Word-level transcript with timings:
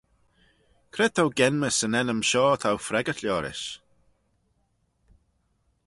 Cre 0.93 1.07
t'ou 1.15 1.27
genmys 1.39 1.77
yn 1.85 1.97
ennym 1.99 2.21
shoh 2.29 2.55
t'ou 2.61 2.79
freggyrt 2.87 3.23
liorish? 3.23 3.67